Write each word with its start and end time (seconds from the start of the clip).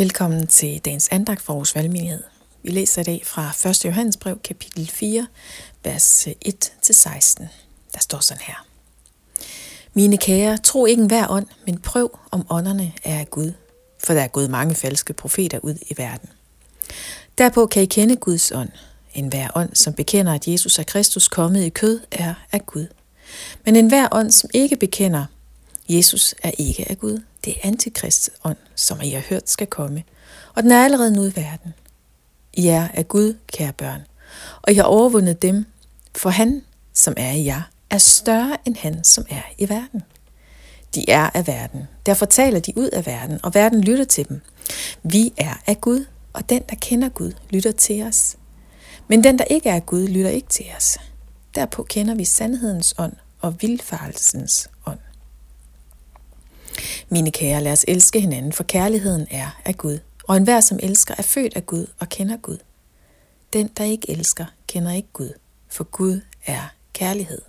Velkommen 0.00 0.46
til 0.46 0.78
dagens 0.84 1.08
andagt 1.08 1.42
for 1.42 1.54
vores 1.54 1.74
valgmenighed. 1.74 2.22
Vi 2.62 2.70
læser 2.70 3.00
i 3.00 3.04
dag 3.04 3.22
fra 3.26 3.70
1. 3.70 3.84
Johannesbrev, 3.84 4.38
kapitel 4.44 4.86
4, 4.86 5.26
vers 5.84 6.26
1-16. 6.26 7.44
Der 7.94 8.00
står 8.00 8.20
sådan 8.20 8.42
her. 8.42 8.66
Mine 9.94 10.16
kære, 10.16 10.58
tro 10.58 10.86
ikke 10.86 11.06
hver 11.06 11.26
ånd, 11.30 11.46
men 11.66 11.78
prøv, 11.78 12.18
om 12.30 12.46
ånderne 12.50 12.92
er 13.04 13.18
af 13.18 13.30
Gud. 13.30 13.52
For 14.04 14.14
der 14.14 14.20
er 14.20 14.28
gået 14.28 14.50
mange 14.50 14.74
falske 14.74 15.12
profeter 15.12 15.58
ud 15.62 15.74
i 15.90 15.94
verden. 15.96 16.28
Derpå 17.38 17.66
kan 17.66 17.82
I 17.82 17.86
kende 17.86 18.16
Guds 18.16 18.52
ånd. 18.52 18.70
En 19.14 19.28
hver 19.28 19.48
ånd, 19.54 19.74
som 19.74 19.94
bekender, 19.94 20.34
at 20.34 20.48
Jesus 20.48 20.78
er 20.78 20.82
Kristus 20.82 21.28
kommet 21.28 21.62
i 21.62 21.68
kød, 21.68 22.00
er 22.10 22.34
af 22.52 22.66
Gud. 22.66 22.86
Men 23.64 23.76
en 23.76 23.88
hver 23.88 24.08
ånd, 24.12 24.30
som 24.30 24.50
ikke 24.54 24.76
bekender, 24.76 25.24
Jesus 25.88 26.34
er 26.42 26.50
ikke 26.58 26.90
af 26.90 26.98
Gud. 26.98 27.20
Det 27.44 27.56
er 27.56 27.68
antikrist 27.68 28.30
som 28.74 29.00
I 29.00 29.10
har 29.10 29.22
hørt 29.28 29.50
skal 29.50 29.66
komme. 29.66 30.04
Og 30.54 30.62
den 30.62 30.72
er 30.72 30.84
allerede 30.84 31.10
nu 31.10 31.24
i 31.24 31.36
verden. 31.36 31.74
I 32.52 32.68
er 32.68 32.88
af 32.94 33.08
Gud, 33.08 33.36
kære 33.52 33.72
børn. 33.72 34.00
Og 34.62 34.72
I 34.72 34.74
har 34.74 34.82
overvundet 34.82 35.42
dem, 35.42 35.66
for 36.16 36.30
han, 36.30 36.62
som 36.94 37.14
er 37.16 37.30
i 37.30 37.44
jer, 37.44 37.62
er 37.90 37.98
større 37.98 38.56
end 38.64 38.76
han, 38.76 39.04
som 39.04 39.24
er 39.30 39.42
i 39.58 39.68
verden. 39.68 40.02
De 40.94 41.10
er 41.10 41.30
af 41.34 41.46
verden. 41.46 41.88
Derfor 42.06 42.26
taler 42.26 42.60
de 42.60 42.72
ud 42.76 42.88
af 42.88 43.06
verden, 43.06 43.40
og 43.42 43.54
verden 43.54 43.80
lytter 43.80 44.04
til 44.04 44.28
dem. 44.28 44.40
Vi 45.02 45.32
er 45.36 45.54
af 45.66 45.80
Gud, 45.80 46.04
og 46.32 46.48
den, 46.48 46.62
der 46.68 46.76
kender 46.80 47.08
Gud, 47.08 47.32
lytter 47.50 47.72
til 47.72 48.02
os. 48.02 48.36
Men 49.08 49.24
den, 49.24 49.38
der 49.38 49.44
ikke 49.44 49.68
er 49.68 49.74
af 49.74 49.86
Gud, 49.86 50.08
lytter 50.08 50.30
ikke 50.30 50.48
til 50.48 50.66
os. 50.76 50.98
Derpå 51.54 51.82
kender 51.82 52.14
vi 52.14 52.24
sandhedens 52.24 52.94
ånd 52.98 53.12
og 53.40 53.62
vilfarelsens 53.62 54.68
ånd. 54.86 54.98
Mine 57.08 57.30
kære, 57.30 57.62
lad 57.62 57.72
os 57.72 57.84
elske 57.88 58.20
hinanden, 58.20 58.52
for 58.52 58.64
kærligheden 58.64 59.26
er 59.30 59.60
af 59.64 59.76
Gud. 59.76 59.98
Og 60.24 60.36
enhver, 60.36 60.60
som 60.60 60.78
elsker, 60.82 61.14
er 61.18 61.22
født 61.22 61.56
af 61.56 61.66
Gud 61.66 61.86
og 61.98 62.08
kender 62.08 62.36
Gud. 62.36 62.58
Den, 63.52 63.70
der 63.76 63.84
ikke 63.84 64.10
elsker, 64.10 64.44
kender 64.66 64.92
ikke 64.92 65.08
Gud, 65.12 65.32
for 65.68 65.84
Gud 65.84 66.20
er 66.46 66.72
kærlighed. 66.92 67.42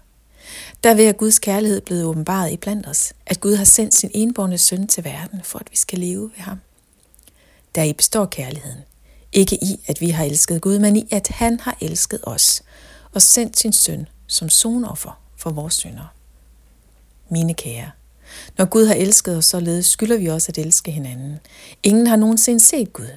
Derved 0.83 1.05
er 1.05 1.11
Guds 1.11 1.39
kærlighed 1.39 1.81
blevet 1.81 2.03
åbenbaret 2.03 2.51
i 2.51 2.57
blandt 2.57 2.87
os, 2.87 3.13
at 3.25 3.39
Gud 3.39 3.55
har 3.55 3.63
sendt 3.63 3.93
sin 3.93 4.11
enborne 4.13 4.57
søn 4.57 4.87
til 4.87 5.03
verden, 5.03 5.41
for 5.43 5.59
at 5.59 5.71
vi 5.71 5.77
skal 5.77 5.99
leve 5.99 6.21
ved 6.21 6.39
ham. 6.43 6.59
Der 7.75 7.83
i 7.83 7.93
består 7.93 8.25
kærligheden. 8.25 8.81
Ikke 9.31 9.55
i, 9.55 9.79
at 9.87 10.01
vi 10.01 10.09
har 10.09 10.23
elsket 10.23 10.61
Gud, 10.61 10.79
men 10.79 10.95
i, 10.95 11.07
at 11.11 11.27
han 11.27 11.59
har 11.59 11.77
elsket 11.81 12.19
os 12.23 12.63
og 13.13 13.21
sendt 13.21 13.59
sin 13.59 13.73
søn 13.73 14.07
som 14.27 14.49
sonoffer 14.49 15.21
for 15.37 15.49
vores 15.49 15.73
synder. 15.73 16.13
Mine 17.29 17.53
kære, 17.53 17.91
når 18.57 18.65
Gud 18.65 18.85
har 18.85 18.95
elsket 18.95 19.37
os 19.37 19.45
således, 19.45 19.85
skylder 19.85 20.17
vi 20.17 20.27
også 20.27 20.49
at 20.49 20.57
elske 20.57 20.91
hinanden. 20.91 21.39
Ingen 21.83 22.07
har 22.07 22.15
nogensinde 22.15 22.59
set 22.59 22.93
Gud. 22.93 23.09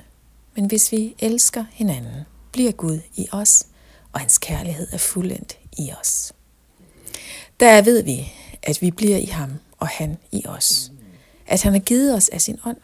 Men 0.57 0.67
hvis 0.67 0.93
vi 0.93 1.15
elsker 1.19 1.65
hinanden, 1.73 2.21
bliver 2.53 2.73
Gud 2.73 3.01
i 3.17 3.29
os, 3.33 3.67
og 4.13 4.21
hans 4.21 4.39
kærlighed 4.39 4.89
er 4.93 4.99
fuldendt 4.99 5.59
i 5.79 5.91
os. 6.01 6.33
Der 7.61 7.83
ved 7.83 8.03
vi, 8.03 8.33
at 8.63 8.83
vi 8.83 8.91
bliver 8.91 9.17
i 9.17 9.27
ham, 9.27 9.51
og 9.79 9.89
han 9.89 10.19
i 10.33 10.47
os. 10.47 10.93
At 11.47 11.63
han 11.63 11.73
har 11.73 11.81
givet 11.81 12.15
os 12.15 12.29
af 12.29 12.41
sin 12.41 12.59
ånd. 12.67 12.77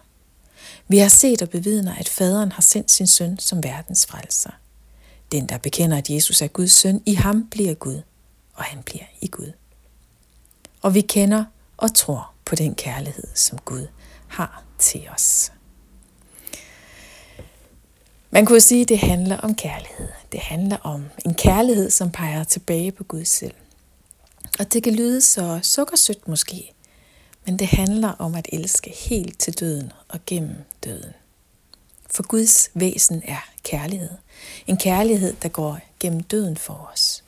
Vi 0.89 0.99
har 0.99 1.09
set 1.09 1.43
og 1.43 1.51
bevidner, 1.51 1.95
at 1.95 2.09
faderen 2.09 2.53
har 2.53 2.63
sendt 2.63 2.91
sin 2.91 3.07
søn 3.07 3.39
som 3.39 3.65
verdens 3.65 4.07
frelser. 4.07 4.51
Den, 5.33 5.49
der 5.49 5.59
bekender, 5.59 5.97
at 5.97 6.11
Jesus 6.11 6.43
er 6.43 6.47
Guds 6.47 6.73
søn, 6.73 7.03
i 7.07 7.15
ham 7.15 7.49
bliver 7.51 7.75
Gud, 7.75 8.01
og 8.55 8.65
han 8.65 8.83
bliver 8.83 9.05
i 9.21 9.27
Gud. 9.27 9.53
Og 10.83 10.95
vi 10.95 11.01
kender 11.01 11.45
og 11.81 11.95
tror 11.95 12.33
på 12.45 12.55
den 12.55 12.75
kærlighed, 12.75 13.25
som 13.35 13.59
Gud 13.59 13.87
har 14.29 14.65
til 14.79 15.09
os. 15.15 15.53
Man 18.31 18.47
kunne 18.47 18.61
sige, 18.61 18.83
at 18.83 18.89
det 18.89 18.99
handler 18.99 19.37
om 19.37 19.55
kærlighed. 19.55 20.09
Det 20.33 20.41
handler 20.41 20.77
om 20.77 21.05
en 21.27 21.35
kærlighed, 21.35 21.91
som 21.91 22.11
peger 22.11 22.45
tilbage 22.45 22.93
på 22.93 23.05
Gud 23.05 23.25
selv. 23.25 23.55
Og 24.59 24.73
det 24.73 24.83
kan 24.83 24.95
lyde 24.95 25.21
så 25.21 25.61
sukkersødt 25.63 26.29
måske, 26.29 26.73
men 27.47 27.59
det 27.59 27.67
handler 27.67 28.09
om 28.09 28.35
at 28.35 28.49
elske 28.53 28.91
helt 28.91 29.39
til 29.39 29.61
døden 29.61 29.93
og 30.09 30.21
gennem 30.27 30.57
døden. 30.85 31.13
For 32.11 32.23
Guds 32.23 32.71
væsen 32.75 33.23
er 33.25 33.49
kærlighed. 33.63 34.11
En 34.67 34.77
kærlighed, 34.77 35.35
der 35.43 35.49
går 35.49 35.79
gennem 36.01 36.23
døden 36.23 36.57
for 36.57 36.91
os. 36.93 37.25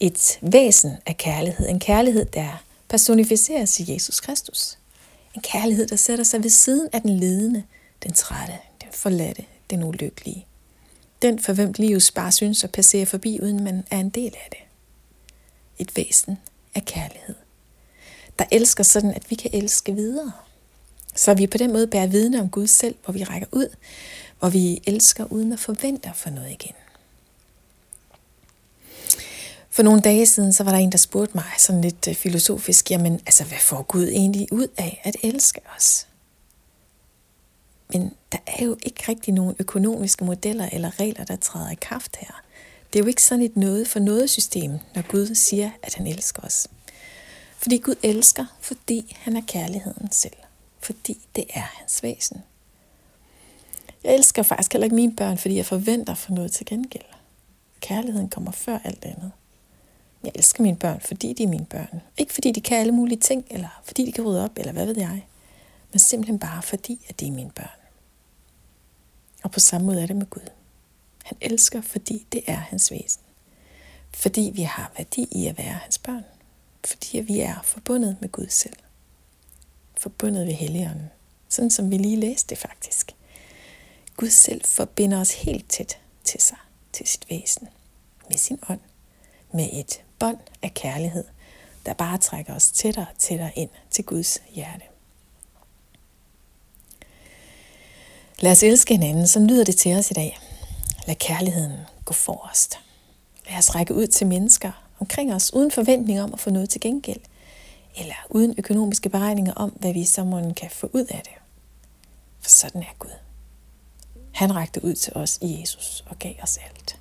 Et 0.00 0.38
væsen 0.42 0.92
af 1.06 1.16
kærlighed. 1.16 1.68
En 1.68 1.80
kærlighed, 1.80 2.24
der 2.24 2.62
personificeres 2.96 3.80
i 3.80 3.92
Jesus 3.92 4.20
Kristus. 4.20 4.78
En 5.34 5.42
kærlighed, 5.42 5.86
der 5.86 5.96
sætter 5.96 6.24
sig 6.24 6.42
ved 6.42 6.50
siden 6.50 6.88
af 6.92 7.02
den 7.02 7.20
ledende, 7.20 7.62
den 8.02 8.12
trætte, 8.12 8.54
den 8.82 8.88
forladte, 8.92 9.44
den 9.70 9.84
ulykkelige. 9.84 10.46
Den 11.22 11.38
for 11.38 11.52
hvem 11.52 11.72
livet 11.78 12.10
bare 12.14 12.32
synes 12.32 12.64
at 12.64 12.72
passere 12.72 13.06
forbi, 13.06 13.40
uden 13.42 13.64
man 13.64 13.84
er 13.90 13.98
en 13.98 14.08
del 14.10 14.34
af 14.44 14.48
det. 14.50 14.58
Et 15.78 15.96
væsen 15.96 16.38
af 16.74 16.84
kærlighed. 16.84 17.34
Der 18.38 18.44
elsker 18.52 18.84
sådan, 18.84 19.14
at 19.14 19.30
vi 19.30 19.34
kan 19.34 19.50
elske 19.54 19.94
videre. 19.94 20.32
Så 21.14 21.34
vi 21.34 21.46
på 21.46 21.58
den 21.58 21.72
måde 21.72 21.86
bærer 21.86 22.06
vidne 22.06 22.40
om 22.40 22.50
Gud 22.50 22.66
selv, 22.66 22.94
hvor 23.04 23.12
vi 23.12 23.24
rækker 23.24 23.48
ud, 23.52 23.68
hvor 24.38 24.48
vi 24.48 24.82
elsker 24.86 25.24
uden 25.24 25.52
at 25.52 25.60
forvente 25.60 26.10
for 26.14 26.30
noget 26.30 26.50
igen. 26.50 26.74
For 29.76 29.82
nogle 29.82 30.00
dage 30.00 30.26
siden, 30.26 30.52
så 30.52 30.64
var 30.64 30.70
der 30.70 30.78
en, 30.78 30.92
der 30.92 30.98
spurgte 30.98 31.34
mig 31.34 31.44
sådan 31.58 31.80
lidt 31.80 32.08
øh, 32.08 32.14
filosofisk, 32.14 32.90
jamen 32.90 33.14
altså, 33.26 33.44
hvad 33.44 33.58
får 33.58 33.82
Gud 33.82 34.08
egentlig 34.08 34.52
ud 34.52 34.66
af 34.78 35.00
at 35.04 35.16
elske 35.22 35.60
os? 35.76 36.06
Men 37.88 38.12
der 38.32 38.38
er 38.46 38.64
jo 38.64 38.76
ikke 38.82 39.04
rigtig 39.08 39.34
nogen 39.34 39.56
økonomiske 39.58 40.24
modeller 40.24 40.68
eller 40.72 41.00
regler, 41.00 41.24
der 41.24 41.36
træder 41.36 41.70
i 41.70 41.74
kraft 41.80 42.16
her. 42.16 42.42
Det 42.92 42.98
er 42.98 43.02
jo 43.02 43.08
ikke 43.08 43.22
sådan 43.22 43.44
et 43.44 43.56
noget 43.56 43.88
for 43.88 43.98
noget 43.98 44.30
system, 44.30 44.78
når 44.94 45.02
Gud 45.10 45.34
siger, 45.34 45.70
at 45.82 45.94
han 45.94 46.06
elsker 46.06 46.42
os. 46.42 46.68
Fordi 47.58 47.78
Gud 47.78 47.94
elsker, 48.02 48.44
fordi 48.60 49.16
han 49.20 49.36
er 49.36 49.42
kærligheden 49.46 50.12
selv. 50.12 50.36
Fordi 50.80 51.18
det 51.36 51.44
er 51.54 51.66
hans 51.78 52.02
væsen. 52.02 52.42
Jeg 54.04 54.14
elsker 54.14 54.42
faktisk 54.42 54.72
heller 54.72 54.84
ikke 54.84 54.96
mine 54.96 55.16
børn, 55.16 55.38
fordi 55.38 55.56
jeg 55.56 55.66
forventer 55.66 56.14
for 56.14 56.32
noget 56.32 56.52
til 56.52 56.66
gengæld. 56.66 57.04
Kærligheden 57.80 58.28
kommer 58.28 58.50
før 58.50 58.78
alt 58.84 59.04
andet. 59.04 59.32
Jeg 60.26 60.32
elsker 60.34 60.62
mine 60.62 60.76
børn, 60.76 61.00
fordi 61.00 61.32
de 61.32 61.42
er 61.42 61.48
mine 61.48 61.66
børn. 61.66 62.02
Ikke 62.16 62.34
fordi 62.34 62.52
de 62.52 62.60
kan 62.60 62.78
alle 62.78 62.92
mulige 62.92 63.20
ting, 63.20 63.46
eller 63.50 63.80
fordi 63.84 64.06
de 64.06 64.12
kan 64.12 64.24
rydde 64.24 64.44
op, 64.44 64.50
eller 64.56 64.72
hvad 64.72 64.86
ved 64.86 64.98
jeg. 64.98 65.26
Men 65.92 65.98
simpelthen 65.98 66.38
bare 66.38 66.62
fordi, 66.62 67.06
at 67.08 67.20
de 67.20 67.26
er 67.26 67.32
mine 67.32 67.50
børn. 67.50 67.78
Og 69.42 69.50
på 69.50 69.60
samme 69.60 69.86
måde 69.86 70.02
er 70.02 70.06
det 70.06 70.16
med 70.16 70.30
Gud. 70.30 70.50
Han 71.24 71.38
elsker, 71.40 71.80
fordi 71.80 72.26
det 72.32 72.42
er 72.46 72.56
hans 72.56 72.90
væsen. 72.90 73.22
Fordi 74.14 74.52
vi 74.54 74.62
har 74.62 74.92
værdi 74.96 75.28
i 75.32 75.46
at 75.46 75.58
være 75.58 75.72
hans 75.72 75.98
børn. 75.98 76.24
Fordi 76.84 77.20
vi 77.20 77.40
er 77.40 77.62
forbundet 77.64 78.16
med 78.20 78.32
Gud 78.32 78.46
selv. 78.48 78.76
Forbundet 79.98 80.46
ved 80.46 80.54
Helligånden. 80.54 81.10
Sådan 81.48 81.70
som 81.70 81.90
vi 81.90 81.96
lige 81.96 82.16
læste 82.16 82.50
det 82.50 82.58
faktisk. 82.58 83.14
Gud 84.16 84.30
selv 84.30 84.60
forbinder 84.64 85.20
os 85.20 85.32
helt 85.34 85.68
tæt 85.68 85.98
til 86.24 86.40
sig, 86.40 86.58
til 86.92 87.06
sit 87.06 87.30
væsen, 87.30 87.68
med 88.28 88.38
sin 88.38 88.58
ånd, 88.68 88.80
med 89.52 89.68
et 89.72 90.02
bånd 90.18 90.38
af 90.62 90.74
kærlighed, 90.74 91.24
der 91.86 91.94
bare 91.94 92.18
trækker 92.18 92.54
os 92.54 92.70
tættere 92.70 93.06
og 93.14 93.18
tættere 93.18 93.52
ind 93.56 93.70
til 93.90 94.04
Guds 94.04 94.38
hjerte. 94.54 94.84
Lad 98.40 98.52
os 98.52 98.62
elske 98.62 98.94
hinanden, 98.94 99.26
så 99.28 99.40
lyder 99.40 99.64
det 99.64 99.76
til 99.76 99.96
os 99.96 100.10
i 100.10 100.14
dag. 100.14 100.38
Lad 101.06 101.14
kærligheden 101.14 101.72
gå 102.04 102.12
forrest. 102.12 102.78
Lad 103.48 103.58
os 103.58 103.74
række 103.74 103.94
ud 103.94 104.06
til 104.06 104.26
mennesker 104.26 104.72
omkring 105.00 105.34
os, 105.34 105.54
uden 105.54 105.70
forventning 105.70 106.20
om 106.20 106.32
at 106.32 106.40
få 106.40 106.50
noget 106.50 106.70
til 106.70 106.80
gengæld, 106.80 107.20
eller 107.96 108.14
uden 108.30 108.54
økonomiske 108.58 109.08
beregninger 109.08 109.52
om, 109.52 109.70
hvad 109.70 109.92
vi 109.92 110.04
så 110.04 110.52
kan 110.56 110.70
få 110.70 110.90
ud 110.92 111.04
af 111.04 111.20
det. 111.24 111.32
For 112.40 112.50
sådan 112.50 112.82
er 112.82 112.94
Gud. 112.98 113.10
Han 114.32 114.56
rakte 114.56 114.84
ud 114.84 114.94
til 114.94 115.12
os 115.16 115.38
i 115.42 115.60
Jesus 115.60 116.04
og 116.06 116.18
gav 116.18 116.34
os 116.42 116.56
alt. 116.56 117.00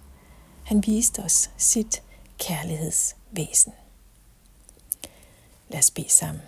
Han 0.63 0.83
viste 0.87 1.19
os 1.19 1.49
sit 1.57 2.03
kærlighedsvæsen. 2.37 3.73
Lad 5.69 5.79
os 5.79 5.91
bede 5.91 6.09
sammen. 6.09 6.43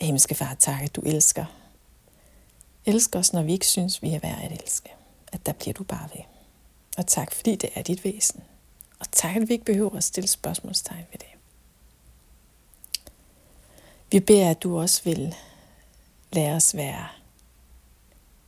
Himmelske 0.00 0.34
far, 0.34 0.54
tak, 0.54 0.82
at 0.82 0.96
du 0.96 1.00
elsker. 1.00 1.44
Elsker 2.86 3.18
os, 3.18 3.32
når 3.32 3.42
vi 3.42 3.52
ikke 3.52 3.66
synes, 3.66 4.02
vi 4.02 4.14
er 4.14 4.20
værd 4.20 4.44
at 4.44 4.62
elske. 4.62 4.90
At 5.32 5.46
der 5.46 5.52
bliver 5.52 5.74
du 5.74 5.84
bare 5.84 6.08
ved. 6.14 6.22
Og 6.98 7.06
tak, 7.06 7.34
fordi 7.34 7.56
det 7.56 7.70
er 7.74 7.82
dit 7.82 8.04
væsen. 8.04 8.42
Og 8.98 9.06
tak, 9.12 9.36
at 9.36 9.48
vi 9.48 9.52
ikke 9.52 9.64
behøver 9.64 9.96
at 9.96 10.04
stille 10.04 10.28
spørgsmålstegn 10.28 11.04
ved 11.12 11.18
det. 11.18 11.28
Vi 14.10 14.20
beder, 14.20 14.50
at 14.50 14.62
du 14.62 14.80
også 14.80 15.02
vil 15.04 15.34
lade 16.32 16.52
os 16.52 16.76
være 16.76 17.08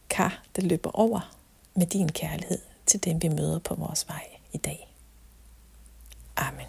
kar, 0.09 0.43
der 0.57 0.63
løber 0.63 0.91
over 0.91 1.37
med 1.75 1.87
din 1.87 2.09
kærlighed 2.09 2.59
til 2.87 3.05
dem, 3.05 3.23
vi 3.23 3.29
møder 3.29 3.59
på 3.59 3.75
vores 3.75 4.09
vej 4.09 4.27
i 4.53 4.59
dag. 4.59 4.94
Amén. 6.37 6.69